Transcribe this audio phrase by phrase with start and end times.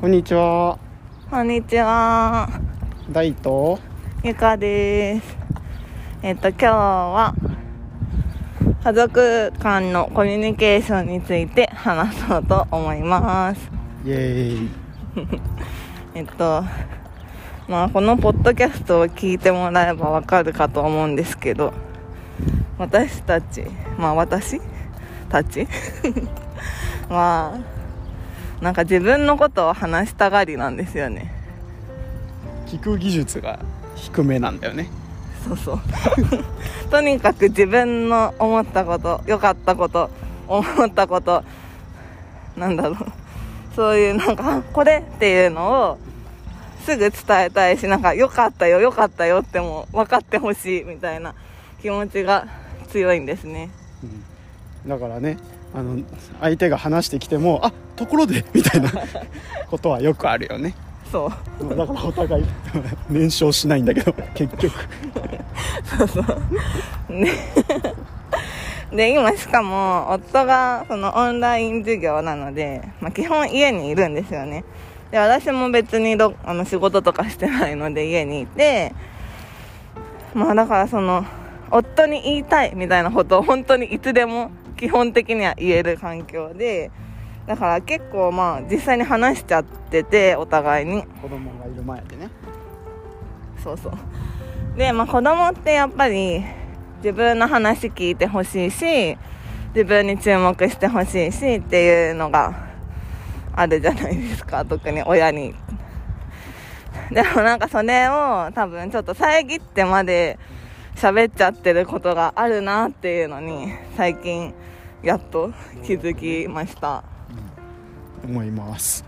[0.00, 0.78] こんにちは。
[1.28, 2.48] こんにちは。
[3.12, 3.78] 大と？
[4.24, 5.36] ゆかです。
[6.22, 7.34] えっと、今日は、
[8.82, 13.70] 家族間のコミュニケーションについて話そうと思います。
[14.06, 14.70] イエーイ。
[16.16, 16.64] えっと、
[17.68, 21.74] まあ、このポッドキャストを聞いてもらえばわかるかと思うんですけど、
[22.78, 23.66] 私たち、
[23.98, 24.62] まあ私
[25.28, 25.68] たち？
[27.10, 27.58] は、
[28.60, 31.32] なんか自分のことを話したがりなんですよね。
[32.66, 33.58] 聞く技術が
[33.96, 34.90] 低めなんだよね。
[35.44, 35.80] そうそう
[36.90, 40.10] とにかく自分の思ったこと良かったこと
[40.46, 41.42] 思ったこと
[42.56, 42.96] なんだろう
[43.74, 45.98] そういうなんかあこれっていうのを
[46.84, 51.34] すぐ伝えたいしなんか良かったよ良かったよっても分かってほしいみたいな
[51.80, 52.46] 気持ちが
[52.90, 53.70] 強いんですね
[54.86, 55.36] だからね、
[55.74, 56.00] あの
[56.40, 58.90] 相手が話してきても、あ、ところで みたいな
[59.70, 60.74] ことはよくあるよね。
[61.10, 62.44] そうだからお互い
[63.08, 64.72] 燃焼しないんだけど、 結局。
[65.98, 67.12] そうそう。
[67.12, 67.32] ね。
[68.92, 74.64] で、今しかも、夫が、そのオンライン授業なので、まあ、基本家にいるんですよね。
[75.10, 78.94] で、私も別にど、あの、仕事とかしてないので家にいて、
[80.34, 81.24] まあ、だからその、
[81.70, 84.50] 夫に言いたいみたいなことを本当にいつでも
[84.80, 86.90] 基本的には言える環境で、
[87.46, 91.04] だから結構まあ、実際に話しちゃってて、お互いに。
[91.22, 92.30] 子供がいる前でね。
[93.62, 93.92] そうそう
[94.76, 96.42] でまあ子供ってやっぱり
[96.98, 99.16] 自分の話聞いてほしいし
[99.74, 102.70] 自分に注目してほしいしっていうのが
[103.52, 105.54] あるじゃないですか特に親に
[107.10, 110.38] でもなんかそれを多分ちょっと遮ってまで
[110.96, 114.54] 喋っちゃってることがあるなっていうのに最近
[115.02, 115.52] やっと
[115.84, 117.04] 気づきました
[118.24, 119.04] 思います。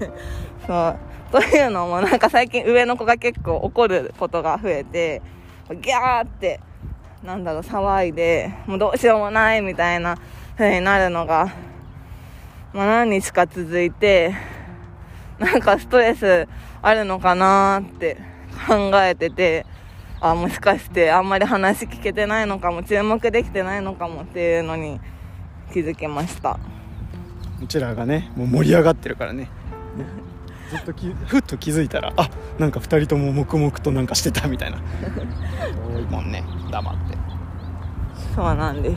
[0.66, 0.96] そう。
[1.32, 5.22] というのも、なんか最近上の子が結構怒ることが増えて、
[5.70, 6.60] ギャーって、
[7.22, 10.18] なんだろう、騒いで、もうどうしようもないみたいな
[10.56, 11.50] 風になるのが、
[12.72, 14.34] まあ何日か続いて、
[15.38, 16.46] なんかストレス
[16.82, 18.18] あるのかなーって
[18.68, 19.64] 考えてて、
[20.22, 25.00] あ、もしかしてあんまり話聞けてないのかも、注目できてないのかもっていうのに
[25.72, 26.58] 気づきました。
[27.62, 29.48] うちらがね、もう盛り上がってるからね。
[30.70, 34.78] ずっときふっと気づいたらあなんか2人とも黙々となんかしてたみたいな
[35.94, 37.22] 多いもんね黙って
[38.34, 38.96] そうなんで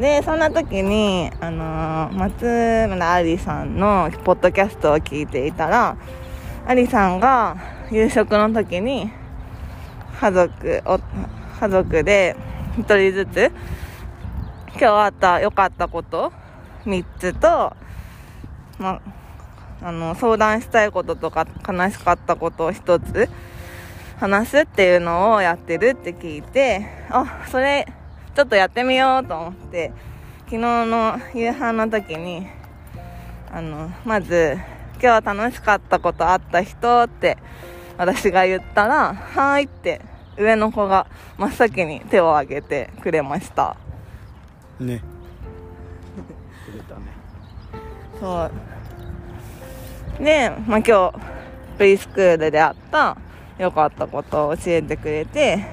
[0.00, 2.44] で、そんな時に、あのー松
[2.88, 5.96] 村ありさんのポッドキャストを聞いていたら、
[6.66, 7.56] ありさんが
[7.90, 9.10] 夕食の時に、
[10.20, 10.98] 家族、お
[11.60, 12.34] 家族で
[12.76, 13.52] 一人ずつ、
[14.72, 16.32] 今日あった良かったこと
[16.84, 17.76] 3つと、
[18.78, 19.00] ま
[19.80, 23.28] あの、相談したいこととか悲しかったことを1つ
[24.18, 27.86] 話すっていうのをやってるって聞いて、あ、それ、
[28.34, 29.92] ちょっとやってみようと思って、
[30.46, 32.48] 昨日の夕飯の時に、
[33.52, 34.58] あの、まず、
[34.94, 37.38] 今日は楽しかったことあった人って、
[37.98, 40.00] 私が言ったら、はーいって、
[40.38, 43.76] 上の子が真っ先に手を挙げてくれました。
[44.78, 45.02] ね
[46.64, 47.00] くれたね
[48.20, 48.50] そ
[50.20, 50.24] う。
[50.24, 51.12] で、まあ、今日、
[51.76, 53.16] プリスクールであった
[53.58, 55.66] 良かったことを教えてくれて、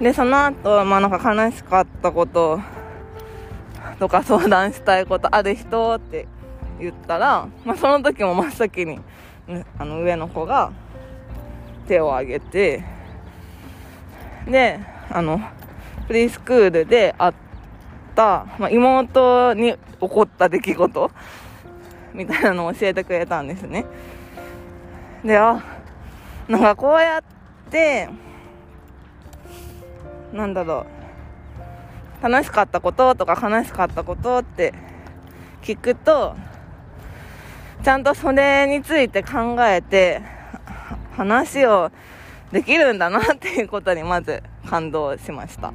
[0.00, 2.60] で、その後、まあ、なんか悲しかったこと
[4.00, 6.26] とか相談したいことある人って
[6.80, 9.02] 言ったら、まあ、その時も真っ先に、ね
[9.78, 10.72] あの上の子が
[11.86, 12.84] 手を挙げて、
[14.46, 14.80] で、
[15.10, 15.40] あの、
[16.06, 17.34] プリスクールで会っ
[18.14, 21.10] た、まあ、妹に起こった出来事
[22.14, 23.84] みたいなのを教えてくれたんですね。
[25.24, 25.62] で、あ、
[26.48, 27.22] なんかこうやっ
[27.70, 28.08] て、
[30.32, 30.86] なんだろ
[32.22, 34.74] う、楽しかったこととか悲しかったことって
[35.62, 36.36] 聞くと、
[37.82, 40.20] ちゃんとそれについて考えて、
[40.66, 41.90] は話を
[42.52, 45.72] できるんだなっていうことにまず感動しました。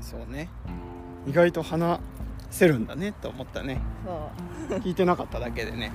[0.00, 0.48] そうね
[1.26, 2.00] 意外と話
[2.50, 3.80] せるんだねと思ったね
[4.68, 4.78] そう。
[4.80, 5.92] 聞いてなかっただけでね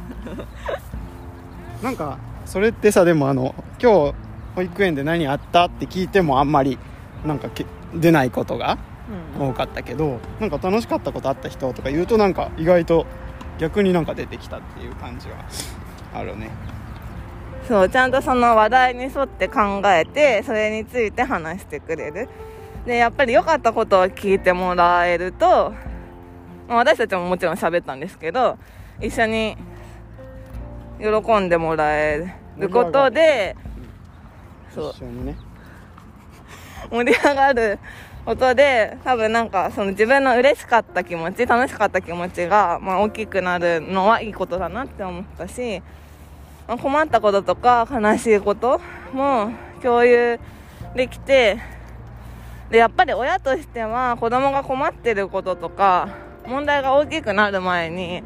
[1.83, 4.15] なんかそれってさでもあの今日
[4.55, 6.77] 保育園で何あったって聞いてもあんまり
[7.25, 8.77] なんかけ出ないことが
[9.39, 13.05] うん多かったけどなんか楽しかったことあった人とか言うとなんか意外と
[13.57, 15.35] 逆になんか出てきたっていう感じは
[16.13, 16.49] あるね。
[17.67, 22.29] そう、ちゃんとその話題に沿って考えて、それについて話してくれる。
[22.85, 25.73] で、やっぱり良かったことを聞いてもらえると、
[26.67, 28.57] まあ私たちももちろん喋ったんですけど、
[29.01, 29.57] 一緒に
[30.99, 33.55] 喜んでもらえることで
[34.73, 34.91] そう。
[34.91, 35.35] 一緒にね。
[36.91, 37.79] 盛り上がる
[38.25, 45.83] ことで多分なんかその自分の嬉しかった気持ち楽しかった気持ちが、まあ、大きくなるのはいいことだなって思ったし、
[46.67, 48.81] まあ、困ったこととか悲しいこと
[49.13, 49.51] も
[49.81, 50.39] 共有
[50.95, 51.61] できて
[52.71, 56.09] でやっぱり親としては子供が困ってることとか
[56.47, 58.23] 問題が大きくなる前に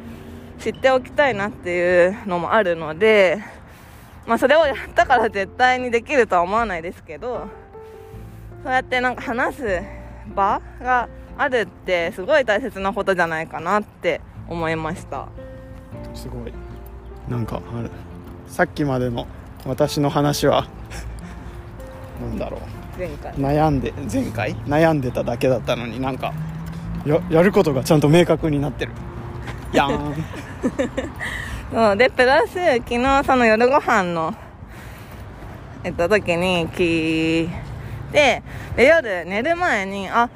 [0.58, 3.42] 知っておきたいなっていうのもあるので、
[4.26, 7.48] まあ、それをやったから絶対にできるとは思わないですけど
[8.62, 9.82] そうやってなんか話す
[10.34, 11.08] 場が
[11.38, 15.28] あるってすごい大切なことじゃないかなって思いました。
[16.14, 16.52] すごい。
[17.28, 17.90] なんかある。
[18.46, 19.26] さっきまでの
[19.64, 20.66] 私の話は
[22.20, 22.60] なんだろう。
[22.98, 23.32] 前回。
[23.34, 24.54] 悩んで前回？
[24.66, 26.34] 悩んでただけだったのになんか
[27.06, 28.92] ややることがちゃんと明確になってる。
[29.72, 30.14] やーん。
[31.72, 34.34] そうでプラス昨日その夜ご飯の
[35.84, 37.50] えっと時に聞い
[38.12, 38.42] て
[38.76, 40.30] で夜寝る前にあ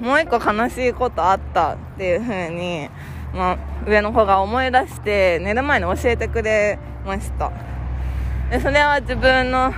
[0.00, 2.88] もう一個悲しいことあったっていう風に
[3.32, 3.58] まあ、
[3.88, 7.52] 上の子が思い出して寝る前に教えてくれました。
[8.50, 9.72] でそれは自分の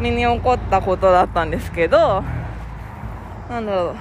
[0.00, 2.24] 身に起こったことだったんですけど
[3.50, 3.96] なんだろう。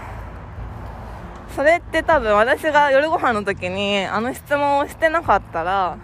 [1.54, 5.98] それって多分私が夜ご飯の時にあの質問をしてなかったら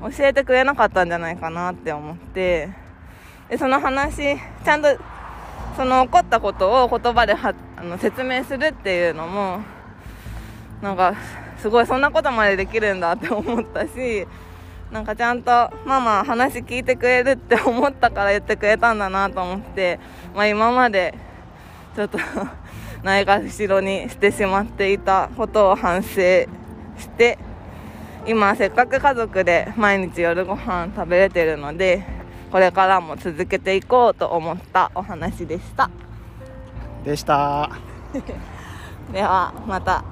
[0.00, 2.70] 教えてくれなかったんじゃないかなって思って
[3.48, 4.88] でその話ちゃんと
[5.76, 9.60] その起こったことを言葉ではあの説明するっていうのも
[10.82, 11.14] なんか
[11.58, 14.26] すごいそんなことまでできるんだって思ったし
[14.90, 15.50] なんかちゃんと
[15.84, 20.00] ママ話聞いてくれるって思ったから言ってくれたんだなと思って、
[20.34, 21.14] まあ、今まで
[21.94, 22.18] ちょっと
[23.02, 27.38] ないがしろにしてしまっていたことを反省して
[28.26, 32.17] 今せっかく家族で毎日夜ご飯食べれてるので
[32.50, 35.90] これからも続けていこうと思ったお話でした。
[37.04, 37.70] でした。
[39.12, 40.04] ではまた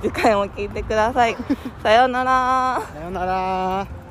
[0.00, 1.36] 次回も聞いてください。
[1.82, 2.82] さようなら。
[2.94, 4.01] さようなら